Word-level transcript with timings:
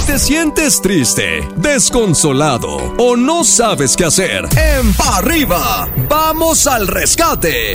Si 0.00 0.06
te 0.06 0.18
sientes 0.18 0.80
triste, 0.80 1.46
desconsolado 1.56 2.94
o 2.96 3.16
no 3.16 3.44
sabes 3.44 3.96
qué 3.96 4.06
hacer, 4.06 4.46
en 4.56 4.94
Pa' 4.94 5.18
arriba, 5.18 5.90
vamos 6.08 6.66
al 6.66 6.86
rescate. 6.86 7.74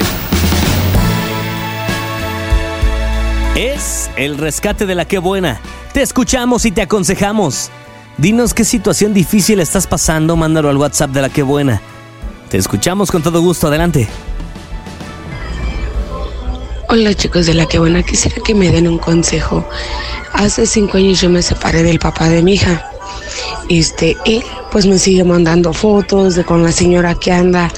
Es 3.56 4.10
el 4.16 4.40
rescate 4.40 4.88
de 4.88 4.96
la 4.96 5.06
que 5.06 5.20
buena. 5.20 5.62
Te 5.94 6.02
escuchamos 6.02 6.66
y 6.66 6.72
te 6.72 6.82
aconsejamos. 6.82 7.70
Dinos 8.18 8.56
qué 8.56 8.66
situación 8.66 9.14
difícil 9.14 9.60
estás 9.60 9.86
pasando, 9.86 10.36
mándalo 10.36 10.70
al 10.70 10.78
WhatsApp 10.78 11.12
de 11.12 11.22
la 11.22 11.30
que 11.30 11.44
buena. 11.44 11.80
Te 12.50 12.58
escuchamos 12.58 13.12
con 13.12 13.22
todo 13.22 13.40
gusto, 13.40 13.68
adelante. 13.68 14.10
Hola 16.88 17.16
chicos 17.16 17.48
de 17.48 17.56
la 17.56 17.66
que 17.66 17.80
buena, 17.80 18.04
quisiera 18.04 18.38
que 18.44 18.54
me 18.54 18.72
den 18.72 18.88
un 18.88 19.00
consejo. 19.00 19.68
Hace 20.34 20.68
cinco 20.68 20.98
años 20.98 21.20
yo 21.20 21.30
me 21.32 21.42
separé 21.42 21.82
del 21.82 21.98
papá 21.98 22.30
de 22.30 22.44
mi 22.44 22.54
hija. 22.54 22.92
Este, 23.70 24.16
él 24.26 24.44
pues 24.72 24.86
me 24.86 25.00
sigue 25.00 25.24
mandando 25.24 25.74
fotos 25.74 26.36
de 26.36 26.44
con 26.44 26.62
la 26.62 26.72
señora 26.72 27.16
que 27.16 27.32
anda 27.32 27.72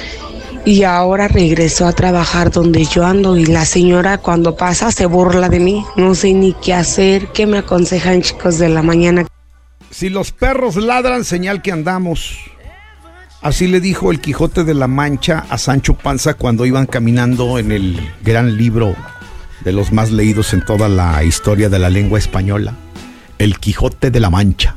y 0.66 0.84
ahora 0.84 1.30
regresó 1.30 1.88
a 1.88 1.94
trabajar 1.94 2.52
donde 2.52 2.84
yo 2.84 3.06
ando 3.06 3.38
y 3.38 3.46
la 3.46 3.66
señora 3.66 4.18
cuando 4.18 4.58
pasa 4.58 4.92
se 4.92 5.06
burla 5.06 5.48
de 5.48 5.62
mí. 5.62 5.86
No 5.96 6.14
sé 6.14 6.34
ni 6.34 6.54
qué 6.54 6.74
hacer. 6.74 7.28
¿Qué 7.30 7.48
me 7.48 7.60
aconsejan 7.60 8.22
chicos 8.22 8.58
de 8.60 8.68
la 8.68 8.82
mañana? 8.82 9.26
Si 9.90 10.10
los 10.10 10.34
perros 10.34 10.76
ladran, 10.76 11.24
señal 11.24 11.62
que 11.62 11.72
andamos. 11.72 12.38
Así 13.42 13.68
le 13.68 13.80
dijo 13.80 14.12
el 14.12 14.20
Quijote 14.20 14.64
de 14.64 14.74
la 14.74 14.88
Mancha 14.88 15.46
a 15.50 15.60
Sancho 15.60 15.94
Panza 15.94 16.34
cuando 16.34 16.66
iban 16.66 16.88
caminando 16.88 17.60
en 17.60 17.72
el 17.72 18.00
gran 18.24 18.58
libro 18.58 18.96
de 19.64 19.72
los 19.72 19.92
más 19.92 20.12
leídos 20.12 20.54
en 20.54 20.66
toda 20.66 20.90
la 20.90 21.24
historia 21.24 21.70
de 21.70 21.78
la 21.78 21.92
lengua 21.92 22.18
española, 22.18 22.74
El 23.38 23.60
Quijote 23.60 24.10
de 24.10 24.20
la 24.20 24.32
Mancha. 24.32 24.76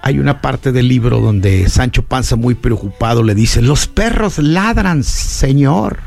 Hay 0.00 0.20
una 0.20 0.40
parte 0.40 0.70
del 0.70 0.86
libro 0.86 1.20
donde 1.20 1.68
Sancho 1.68 2.04
Panza 2.04 2.36
muy 2.36 2.54
preocupado 2.54 3.24
le 3.24 3.34
dice, 3.34 3.62
los 3.62 3.88
perros 3.88 4.38
ladran, 4.38 5.02
señor. 5.02 5.98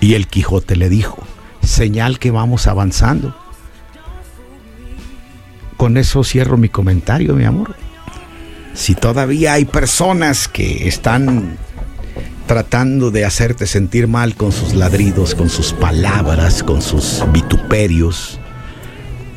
Y 0.00 0.14
el 0.14 0.26
Quijote 0.26 0.76
le 0.76 0.90
dijo, 0.90 1.18
señal 1.62 2.18
que 2.18 2.30
vamos 2.30 2.66
avanzando. 2.66 3.34
Con 5.78 5.96
eso 5.96 6.22
cierro 6.24 6.58
mi 6.58 6.68
comentario, 6.68 7.34
mi 7.34 7.44
amor 7.44 7.74
si 8.76 8.94
todavía 8.94 9.54
hay 9.54 9.64
personas 9.64 10.48
que 10.48 10.86
están 10.86 11.56
tratando 12.46 13.10
de 13.10 13.24
hacerte 13.24 13.66
sentir 13.66 14.06
mal 14.06 14.36
con 14.36 14.52
sus 14.52 14.74
ladridos, 14.74 15.34
con 15.34 15.48
sus 15.48 15.72
palabras, 15.72 16.62
con 16.62 16.82
sus 16.82 17.24
vituperios, 17.32 18.38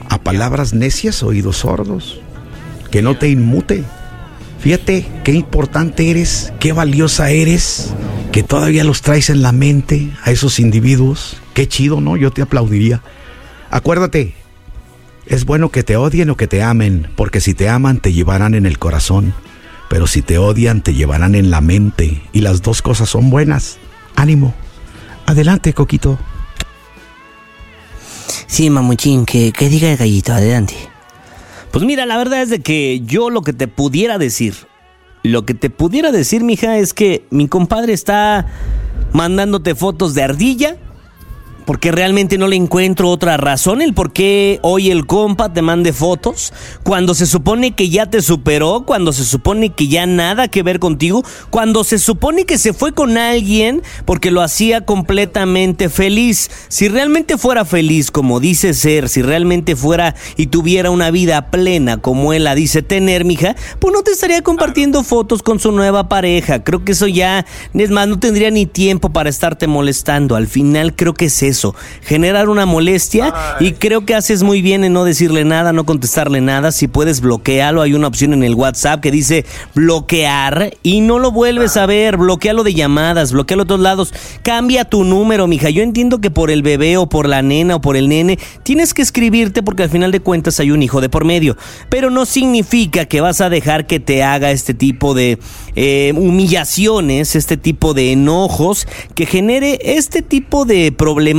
a 0.10 0.22
palabras 0.22 0.73
necias, 0.73 1.23
oídos 1.23 1.58
sordos, 1.58 2.20
que 2.92 3.02
no 3.02 3.17
te 3.17 3.30
inmute. 3.30 3.84
Fíjate 4.60 5.08
qué 5.23 5.32
importante 5.32 6.12
eres, 6.12 6.52
qué 6.60 6.73
valiosa 6.73 7.32
eres, 7.32 7.94
que 8.34 8.44
todavía 8.44 8.84
los 8.84 9.02
traes 9.02 9.30
en 9.30 9.42
la 9.42 9.54
mente 9.54 10.12
a 10.23 10.32
esos 10.32 10.60
individuos. 10.60 11.38
Qué 11.54 11.66
chido, 11.67 12.02
¿no? 12.02 12.17
Yo 12.17 12.32
te 12.32 12.42
aplaudiría. 12.42 13.02
Acuérdate, 13.72 14.36
es 15.30 15.46
bueno 15.46 15.70
que 15.70 15.84
te 15.84 15.96
odien 15.96 16.32
o 16.32 16.38
que 16.38 16.48
te 16.48 16.64
amen, 16.64 17.08
porque 17.16 17.40
si 17.40 17.54
te 17.54 17.70
aman 17.70 18.00
te 18.00 18.12
llevarán 18.12 18.56
en 18.56 18.66
el 18.66 18.80
corazón, 18.80 19.34
pero 19.88 20.08
si 20.08 20.22
te 20.22 20.40
odian 20.40 20.82
te 20.82 20.96
llevarán 20.96 21.36
en 21.36 21.52
la 21.52 21.62
mente, 21.62 22.22
y 22.34 22.42
las 22.42 22.62
dos 22.62 22.82
cosas 22.82 23.10
son 23.10 23.30
buenas. 23.30 23.78
Ánimo. 24.16 24.54
Adelante, 25.28 25.74
Coquito. 25.74 26.18
Sí, 28.48 28.70
mamuchín, 28.72 29.26
que, 29.26 29.52
que 29.52 29.70
diga 29.70 29.92
el 29.92 29.98
gallito, 29.98 30.34
adelante. 30.34 30.74
Pues 31.72 31.86
mira, 31.86 32.08
la 32.08 32.18
verdad 32.18 32.42
es 32.42 32.50
de 32.50 32.62
que 32.62 33.02
yo 33.06 33.30
lo 33.30 33.44
que 33.44 33.54
te 33.54 33.68
pudiera 33.68 34.18
decir, 34.18 34.56
lo 35.22 35.46
que 35.46 35.54
te 35.54 35.70
pudiera 35.70 36.12
decir, 36.12 36.44
mija, 36.44 36.80
es 36.80 36.95
que 36.95 37.26
mi 37.30 37.48
compadre 37.48 37.94
está 37.94 38.48
mandándote 39.14 39.76
fotos 39.76 40.16
de 40.16 40.23
ardilla 40.23 40.78
porque 41.65 41.92
realmente 41.92 42.37
no 42.37 42.47
le 42.47 42.55
encuentro 42.55 43.09
otra 43.09 43.37
razón 43.37 43.81
el 43.81 43.93
por 43.93 44.11
qué 44.11 44.59
hoy 44.64 44.89
el 44.89 45.05
compa 45.05 45.53
te 45.53 45.61
mande 45.61 45.93
fotos 45.93 46.53
cuando 46.83 47.14
se 47.14 47.25
supone 47.25 47.71
que 47.71 47.89
ya 47.89 48.05
te 48.05 48.21
superó, 48.21 48.83
cuando 48.86 49.14
se 49.14 49.25
supone 49.25 49.70
que 49.70 49.87
ya 49.87 50.05
nada 50.05 50.47
que 50.47 50.64
ver 50.64 50.80
contigo, 50.80 51.23
cuando 51.49 51.83
se 51.83 51.99
supone 51.99 52.45
que 52.45 52.58
se 52.58 52.73
fue 52.73 52.93
con 52.93 53.17
alguien 53.17 53.83
porque 54.05 54.31
lo 54.31 54.42
hacía 54.42 54.81
completamente 54.81 55.89
feliz. 55.89 56.49
Si 56.70 56.87
realmente 56.87 57.37
fuera 57.37 57.65
feliz 57.65 58.11
como 58.11 58.39
dice 58.39 58.73
ser, 58.73 59.09
si 59.09 59.21
realmente 59.21 59.76
fuera 59.76 60.15
y 60.37 60.47
tuviera 60.47 60.89
una 60.89 61.11
vida 61.11 61.52
plena 61.52 61.97
como 61.97 62.33
él 62.33 62.45
la 62.45 62.55
dice 62.55 62.81
tener, 62.81 63.26
mija, 63.26 63.55
pues 63.80 63.93
no 63.93 64.02
te 64.02 64.11
estaría 64.11 64.41
compartiendo 64.41 65.03
fotos 65.03 65.43
con 65.43 65.59
su 65.59 65.71
nueva 65.71 66.09
pareja. 66.09 66.64
Creo 66.64 66.83
que 66.83 66.93
eso 66.93 67.08
ya, 67.08 67.45
es 67.73 67.89
más, 67.89 68.08
no 68.08 68.20
tendría 68.20 68.49
ni 68.52 68.65
tiempo 68.65 69.09
para 69.09 69.30
estarte 69.30 69.67
molestando. 69.67 70.36
Al 70.36 70.47
final 70.47 70.95
creo 70.95 71.14
que 71.14 71.26
es 71.26 71.43
eso 71.43 71.58
generar 72.02 72.49
una 72.49 72.65
molestia 72.65 73.33
y 73.59 73.73
creo 73.73 74.05
que 74.05 74.15
haces 74.15 74.43
muy 74.43 74.61
bien 74.61 74.83
en 74.83 74.93
no 74.93 75.03
decirle 75.03 75.43
nada, 75.45 75.73
no 75.73 75.86
contestarle 75.86 76.42
nada. 76.42 76.71
Si 76.71 76.87
puedes 76.87 77.21
bloquearlo, 77.21 77.81
hay 77.81 77.93
una 77.93 78.08
opción 78.08 78.33
en 78.33 78.43
el 78.43 78.55
WhatsApp 78.55 79.02
que 79.02 79.11
dice 79.11 79.45
bloquear 79.75 80.73
y 80.83 81.02
no 81.02 81.20
lo 81.20 81.31
vuelves 81.31 81.77
a 81.77 81.86
ver, 81.86 82.17
bloquealo 82.17 82.64
de 82.64 82.73
llamadas, 82.73 83.31
bloquealo 83.31 83.64
de 83.64 83.67
todos 83.67 83.81
lados. 83.81 84.14
Cambia 84.43 84.86
tu 84.86 85.03
número, 85.03 85.47
mija. 85.47 85.70
Yo 85.70 85.83
entiendo 85.83 86.20
que 86.20 86.31
por 86.31 86.52
el 86.52 86.61
bebé 86.61 86.97
o 86.97 87.08
por 87.08 87.27
la 87.27 87.42
nena 87.42 87.76
o 87.76 87.81
por 87.81 87.97
el 87.97 88.09
nene 88.09 88.39
tienes 88.64 88.93
que 88.93 89.02
escribirte 89.02 89.64
porque 89.64 89.83
al 89.83 89.89
final 89.89 90.11
de 90.11 90.20
cuentas 90.20 90.59
hay 90.59 90.71
un 90.71 90.83
hijo 90.83 91.02
de 91.02 91.09
por 91.09 91.26
medio, 91.26 91.58
pero 91.89 92.09
no 92.09 92.26
significa 92.26 93.05
que 93.05 93.21
vas 93.21 93.41
a 93.41 93.49
dejar 93.49 93.87
que 93.87 93.99
te 93.99 94.23
haga 94.23 94.52
este 94.52 94.73
tipo 94.73 95.14
de 95.14 95.39
eh, 95.76 96.14
humillaciones, 96.15 97.36
este 97.36 97.58
tipo 97.58 97.93
de 97.93 98.11
enojos, 98.11 98.87
que 99.15 99.26
genere 99.26 99.80
este 99.81 100.21
tipo 100.21 100.65
de 100.65 100.91
problemas 100.91 101.39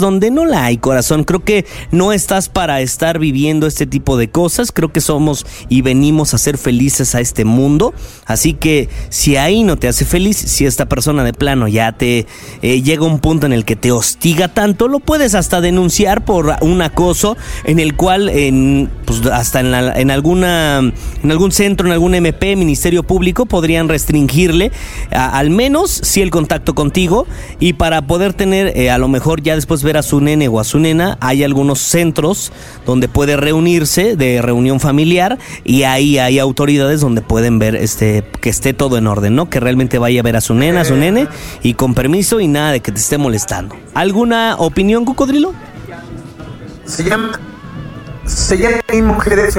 donde 0.00 0.30
no 0.30 0.44
la 0.44 0.66
hay, 0.66 0.78
corazón. 0.78 1.24
Creo 1.24 1.44
que 1.44 1.66
no 1.90 2.12
estás 2.12 2.48
para 2.48 2.80
estar 2.80 3.18
viviendo 3.18 3.66
este 3.66 3.86
tipo 3.86 4.16
de 4.16 4.30
cosas. 4.30 4.72
Creo 4.72 4.92
que 4.92 5.00
somos 5.00 5.46
y 5.68 5.82
venimos 5.82 6.34
a 6.34 6.38
ser 6.38 6.58
felices 6.58 7.14
a 7.14 7.20
este 7.20 7.44
mundo. 7.44 7.94
Así 8.26 8.54
que 8.54 8.88
si 9.08 9.36
ahí 9.36 9.64
no 9.64 9.76
te 9.76 9.88
hace 9.88 10.04
feliz, 10.04 10.36
si 10.36 10.66
esta 10.66 10.86
persona 10.86 11.24
de 11.24 11.32
plano 11.32 11.68
ya 11.68 11.92
te 11.92 12.26
eh, 12.62 12.82
llega 12.82 13.04
un 13.04 13.18
punto 13.18 13.46
en 13.46 13.52
el 13.52 13.64
que 13.64 13.76
te 13.76 13.92
hostiga 13.92 14.48
tanto, 14.48 14.88
lo 14.88 15.00
puedes 15.00 15.34
hasta 15.34 15.60
denunciar 15.60 16.24
por 16.24 16.56
un 16.60 16.82
acoso 16.82 17.36
en 17.64 17.78
el 17.78 17.96
cual 17.96 18.28
en, 18.28 18.90
pues, 19.04 19.24
hasta 19.26 19.60
en, 19.60 20.10
alguna 20.10 20.78
en 20.78 21.30
algún 21.30 21.52
centro, 21.52 21.86
en 21.86 21.92
algún 21.92 22.14
MP, 22.14 22.56
Ministerio 22.56 23.02
Público 23.02 23.46
podrían 23.46 23.88
restringirle 23.88 24.70
al 25.10 25.50
menos 25.50 25.90
si 25.90 26.22
el 26.22 26.30
contacto 26.30 26.74
contigo 26.74 27.26
y 27.60 27.74
para 27.74 28.02
poder 28.02 28.34
tener 28.34 28.76
eh, 28.76 28.90
a 28.90 28.98
lo 28.98 29.08
mejor 29.08 29.31
ya 29.40 29.54
después 29.54 29.82
ver 29.82 29.96
a 29.96 30.02
su 30.02 30.20
nene 30.20 30.48
o 30.48 30.60
a 30.60 30.64
su 30.64 30.78
nena, 30.78 31.16
hay 31.20 31.44
algunos 31.44 31.80
centros 31.80 32.52
donde 32.84 33.08
puede 33.08 33.36
reunirse 33.36 34.16
de 34.16 34.42
reunión 34.42 34.80
familiar 34.80 35.38
y 35.64 35.84
ahí 35.84 36.18
hay 36.18 36.38
autoridades 36.38 37.00
donde 37.00 37.22
pueden 37.22 37.58
ver 37.58 37.76
este 37.76 38.24
que 38.40 38.50
esté 38.50 38.74
todo 38.74 38.98
en 38.98 39.06
orden, 39.06 39.34
¿no? 39.34 39.48
Que 39.48 39.60
realmente 39.60 39.98
vaya 39.98 40.20
a 40.20 40.22
ver 40.22 40.36
a 40.36 40.40
su 40.40 40.54
nena, 40.54 40.82
a 40.82 40.84
su 40.84 40.96
nene 40.96 41.28
y 41.62 41.74
con 41.74 41.94
permiso 41.94 42.40
y 42.40 42.48
nada 42.48 42.72
de 42.72 42.80
que 42.80 42.92
te 42.92 42.98
esté 42.98 43.18
molestando. 43.18 43.76
¿Alguna 43.94 44.56
opinión, 44.58 45.04
cocodrilo? 45.04 45.54
Se 46.84 47.04
llama 47.04 47.38
se 48.24 48.56
llama 48.56 49.14
mujeres 49.14 49.54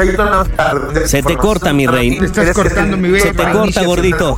Se 1.05 1.21
te 1.21 1.35
corta, 1.35 1.73
mi 1.73 1.85
rey. 1.85 2.17
estás 2.21 2.53
cortando 2.53 2.97
mi 2.97 3.19
Se 3.19 3.33
te 3.33 3.51
corta, 3.51 3.83
gordito. 3.83 4.37